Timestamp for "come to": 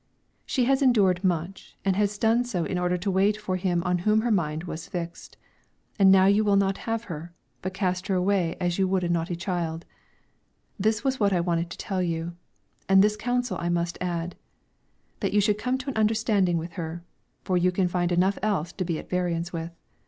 15.59-15.91